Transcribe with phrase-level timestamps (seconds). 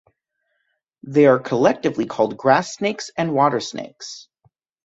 [1.03, 4.29] They are collectively called grass snakes and water snakes.